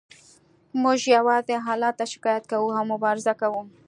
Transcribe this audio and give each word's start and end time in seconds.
موږ 0.81 0.99
یوازې 1.15 1.55
الله 1.73 1.91
ته 1.97 2.03
شکایت 2.13 2.43
کوو 2.51 2.75
او 2.77 2.83
مبارزه 2.93 3.33
کوو 3.41 3.61